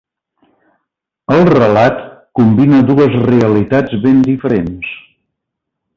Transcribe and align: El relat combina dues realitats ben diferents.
El 1.35 1.43
relat 1.49 2.01
combina 2.41 2.81
dues 2.89 3.21
realitats 3.29 3.97
ben 4.07 4.25
diferents. 4.33 4.93